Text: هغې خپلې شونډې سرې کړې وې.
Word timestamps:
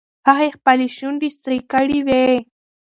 هغې 0.29 0.47
خپلې 0.57 0.87
شونډې 0.97 1.29
سرې 1.39 1.59
کړې 1.71 1.99
وې. 2.07 2.25